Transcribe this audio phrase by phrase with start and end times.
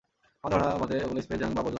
[0.43, 1.69] আমার ধারণা মতে ওগুলো স্পেস জাঙ্ক বা আবর্জনা।